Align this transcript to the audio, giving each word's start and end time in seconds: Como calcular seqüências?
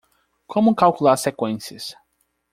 Como 0.51 0.73
calcular 0.79 1.15
seqüências? 1.23 1.85